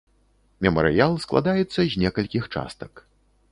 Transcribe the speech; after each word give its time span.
Мемарыял 0.65 1.13
складаецца 1.27 1.79
з 1.93 2.03
некалькіх 2.07 2.43
частак. 2.57 3.07